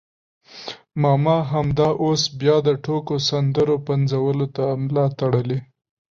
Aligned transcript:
ماما 1.03 1.37
همدا 1.53 1.87
اوس 2.03 2.21
بیا 2.39 2.55
د 2.67 2.69
ټوکو 2.85 3.15
سندرو 3.29 3.75
پنځولو 3.87 4.45
ته 4.55 4.65
ملا 4.83 5.05
تړلې. 5.19 5.59